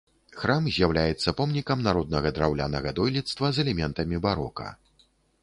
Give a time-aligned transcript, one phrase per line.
[0.43, 4.67] Храм з'яўляецца помнікам народнага драўлянага дойлідства з элементамі барока.